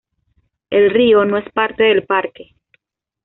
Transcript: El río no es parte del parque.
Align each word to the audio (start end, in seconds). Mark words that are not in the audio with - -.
El 0.71 0.89
río 0.89 1.25
no 1.25 1.37
es 1.37 1.47
parte 1.51 1.83
del 1.83 2.07
parque. 2.07 2.55